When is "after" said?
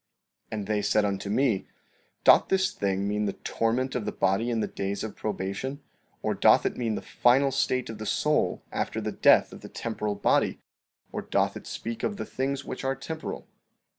8.71-8.99